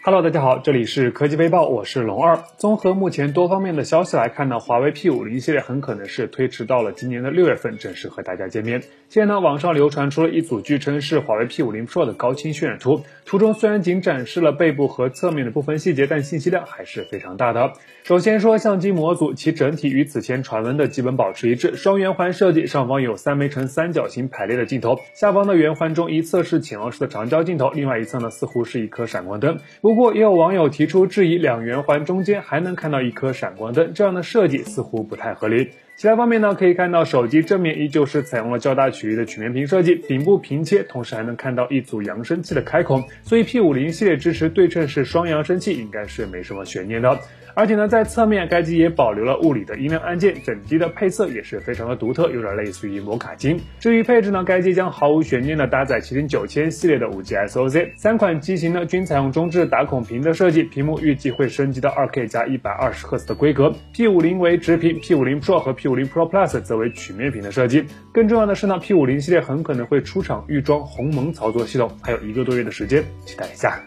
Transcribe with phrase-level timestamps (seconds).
[0.00, 2.38] Hello，大家好，这里是科技微报，我是龙二。
[2.56, 8.80] 综合目前多方面的消息来看呢，华为 P 五零系列很可能是推迟到了今年的六月份正式和大家见面。
[9.08, 17.72] 现在呢，网上流传出了一组据称是华为 P 五零 Pro 的高清渲染图，图中虽然仅展示了背部和侧面的部分细节，但信息量还是非常大的。
[18.04, 29.58] 首先说相机模组，其整体与此前传闻的基本保持一致，双圆环设计，上方有三枚呈三角形排列的镜头，下方的圆环中一侧是潜望式的长焦镜头，另外一侧呢似乎是一颗闪光灯。
[29.82, 35.70] 不不过也有网友提出质疑，两圆环中间还能看到一颗闪光灯，这样的设计似乎不太合理。
[35.96, 47.18] 其他方面呢，可以看到手机正面依旧是采用了较大曲率的曲面屏设计，顶部平切，同时还能看到一组扬声器的开孔，所以 P 五零系列支持对称式双扬声器应该是没什么悬念的。
[47.58, 53.58] 而且呢，在侧面该机也保留了物理的音量按键，整机的配色也是非常的独特，有点类似于摩卡金。
[53.80, 63.74] 至于配置呢，该机将毫无悬念的搭载麒麟九千系列的五 G SoC，三款机型呢均采用中置打孔屏的设计，屏幕预计会升级到二 K 加一百二十赫兹的规格。
[63.92, 67.84] P 五零为直屏，P 五零 Pro 和 P 五零 Pro Plus 则为曲面屏的设计。
[68.12, 73.80] 更重要的是呢，P 五零系列很可能会出厂预装鸿蒙操作系统，还有一个多月的时间，期待一下。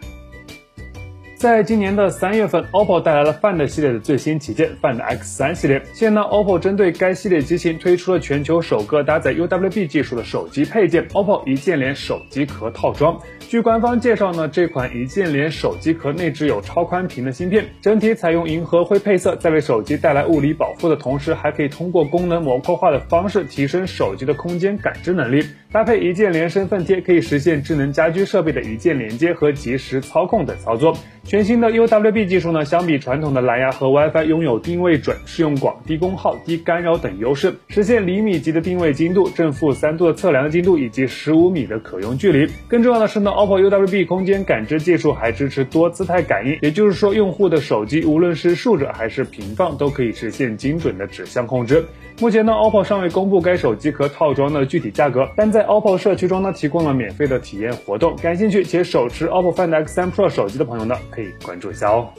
[1.42, 5.81] 在今年的三月份，OPPO 带来了 Find 系列的最新旗舰 Find X3 系列。
[5.92, 13.19] 现在呢，OPPO 针对该系列机型推出了全球首个搭载 UWB 技术的手机配件 ——OPPO 一键连手机壳套装。
[13.50, 25.44] 据官方介绍呢，这款一键连手机壳内置有超宽屏的芯片，整体采用银河灰配色，在为手机带来物理保护的同时，还可以通过功能模块化的方式提升手机的空间感知能力。
[25.72, 30.95] 搭配一键连身份贴，可以实现智能家居设备的一键连接和即时操控等操作。
[31.24, 42.52] 全新的 UWB 技术呢，相比传统的蓝牙和 WiFi，拥有定位准、适用广、低功耗、低干扰等优势，实现厘米级的定位精度、正负三度的测量精度以及十五米的可用距离。
[42.68, 51.86] 更重要的是呢，OPPO UWB 空间感知技术还支持多姿态感应，也就是说，用户的手机无论是竖着还是平放，都可以实现精准的指向控制。
[52.20, 58.16] 目前呢，OPPO 尚未公布该手机壳套装的具体价格，但在 OPPO 社区中呢，提供了免费的体验活动。
[58.22, 62.12] 感兴趣且手持 OPPO Find X3 Pro 手机的朋友呢，可以关注一下哦。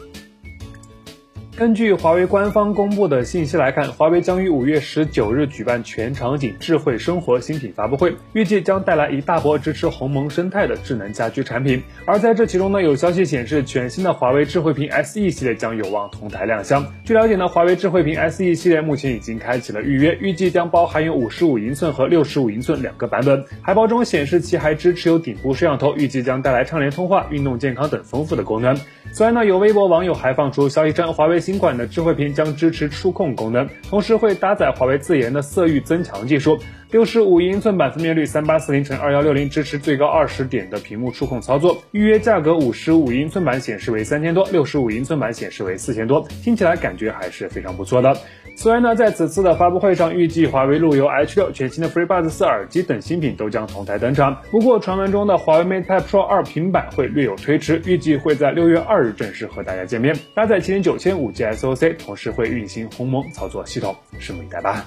[1.54, 11.82] 根据华为官方公布的信息来看，华为将于五月十九日举办全场景智慧生活新品发布会，预计将带来一大波支持鸿蒙生态的智能家居产品。
[12.06, 16.86] 而在这其中呢，有消息显示，全新的华为智慧屏 SE 系列将有望同台亮相。
[17.04, 23.44] 据了解呢，华为智慧屏 SE 系列目前已经开启了预约，预计将包含有五十五英寸和六十五英寸两个版本。
[23.60, 28.74] 海报中显示其还支持有顶部摄像头，预计将带来畅联通话、运动健康等丰富的功能。
[29.12, 36.58] 此外呢，有微博网友还放出消息称，华为新新款的智慧屏将支持触控功能，同时会搭载华为自研的色域增强技术。
[36.92, 41.82] 六十五英寸版分辨率，三八四零乘二幺六零，支持最高二十点的屏幕触控操作。
[41.92, 46.28] 预约价格，五十五英寸版显示为三千多，六十五英寸版显示为四千多。
[46.44, 48.14] 听起来感觉还是非常不错的。
[48.56, 54.42] 此外呢，在此次的发布会上，预计华为路由 H 六、全新的 FreeBuds 四耳机等新品都将同台登场。
[54.50, 60.14] 不过，传闻中的华为 MatePad Pro 二平板会略有推迟，预计会在六月二日正式和大家见面。
[60.34, 64.84] 搭载麒麟九千五 G SoC，同时会运行鸿蒙操作系统，拭目以待吧。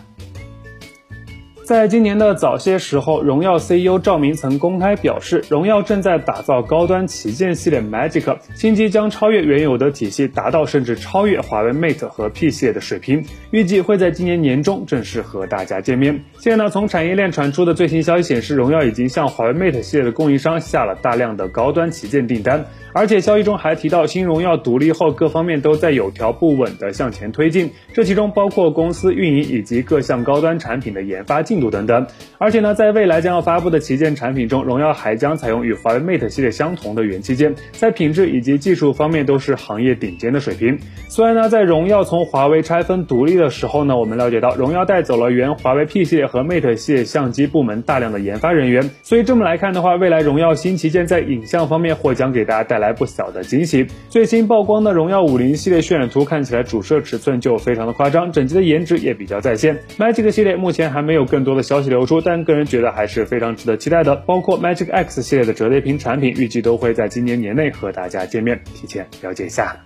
[1.65, 16.23] 在今年的早些时候，荣耀 CEO 赵明曾公开表示，荣耀正在打造高端旗舰系列 Magic 新机，将超越原有的体系，达到甚至超越华为 Mate 和 P 系列的水平，预计会在今年年中正式和大家见面。
[16.37, 22.63] 现在呢，从产业链传出的最新消息显示，荣耀已经向华为 Mate 系列的供应商下了大量的高端旗舰订单。
[22.93, 32.05] 而且消息中还提到，新荣耀独立后，各方面都在有条不紊地向前推进，这其中包括公司运营以及各项高端产品的研发进度等等。
[32.37, 40.77] 而且呢，在未来将要发布的旗舰产品中，荣耀还将采用与华为 Mate 系列相同的元器件，在品质以及技术方面都是行业顶尖的水平。
[41.09, 52.75] 虽然呢，在荣耀从华为拆分独立的时候呢，我们了解到荣耀带走了原华为 P 系列和 Mate 系列相机部门大量的研发人员，所以这么来看的话，未来荣耀新旗舰在影像方面或将给大家带。
[52.75, 53.87] 来不小的惊喜。
[54.09, 59.79] 最新曝光的荣耀五零系列渲染图看起来主摄尺寸就非常的夸张，整机的颜值也比较在线。
[59.97, 64.15] Magic 系列目前还没有更多的消息流出，但个人觉得还是非常值得期待的。
[64.17, 69.77] 包括 Magic X 系列的折叠屏产品，预计都会在今年年内和大家见面，提前了解一下。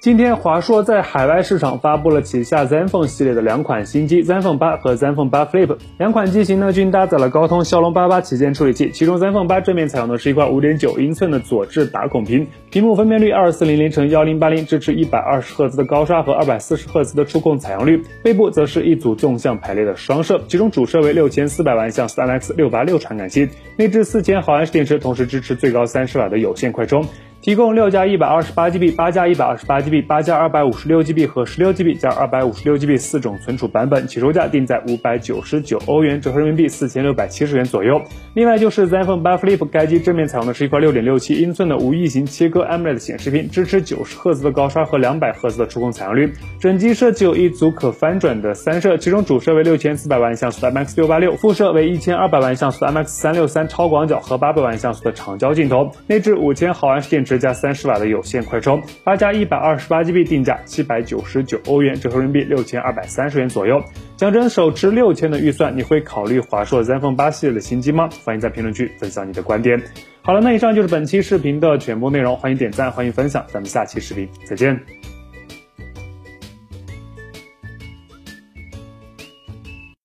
[0.00, 5.76] 今天，华硕在海外市场发布了旗下 Zenfone 系列的两款新机，Zenfone 八和 Zenfone 八 Flip。
[5.98, 18.00] 两款机型呢均搭载了高通骁龙八八旗舰处理器，其中 Zenfone 八正面采用的是一块五点九英寸的左置打孔屏，屏幕分辨率二四零零乘幺零八零，支持一百二十赫兹的高刷和二百四十赫兹的触控采样率。
[18.22, 27.04] 背部则是一组纵向排列的双摄，其中主摄为六千四百万像三 X 六八六传感器，内置四千毫安时电池，同时支持最高三十瓦的有线快充。
[27.40, 38.02] 提供六加一百二十八 GB、八加一百二十八 GB、八加二百五十六 GB 和十六 GB 加二百五十六 GB 四种存储版本，起售价定在五百九十九欧元，折合人民币四千六百七十元左右。
[38.34, 46.32] 另外就是 Zenfone 8 Flip，该机正面采用的是一块六点六七英寸的无异形切割 AMOLED 显示屏，支持九十赫兹的高刷和两百赫兹的触控采样率。
[46.58, 63.82] 整机设计有一组可翻转的三摄，其中主摄为六千四百万像素的 MX 六八六，副摄为一千二百万像素的 MX 三六三超广角和八百万像素的长焦镜头，内置五千毫安时电池加三十瓦的有线快充，八加一百二十八 GB 定价七百九十九欧元，折合人民币六千二百三十元左右。
[64.16, 68.08] 讲真，手持六千的预算，你会考虑华硕 Zenfone 八系列的新机吗？
[68.24, 69.82] 欢迎在评论区分享你的观点。
[70.22, 74.97] 好了，那以上就是本期视频的全部内容，欢迎点赞，欢迎分享，咱们下期视频再见。